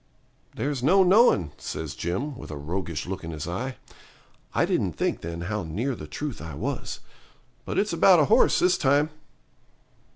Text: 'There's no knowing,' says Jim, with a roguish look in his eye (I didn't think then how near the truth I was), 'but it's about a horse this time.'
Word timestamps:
'There's 0.55 0.81
no 0.81 1.03
knowing,' 1.03 1.51
says 1.59 1.93
Jim, 1.93 2.35
with 2.35 2.49
a 2.49 2.57
roguish 2.57 3.05
look 3.05 3.23
in 3.23 3.29
his 3.29 3.47
eye 3.47 3.77
(I 4.51 4.65
didn't 4.65 4.93
think 4.93 5.21
then 5.21 5.41
how 5.41 5.61
near 5.61 5.93
the 5.93 6.07
truth 6.07 6.41
I 6.41 6.55
was), 6.55 7.01
'but 7.65 7.77
it's 7.77 7.93
about 7.93 8.19
a 8.19 8.25
horse 8.25 8.57
this 8.57 8.79
time.' 8.79 9.11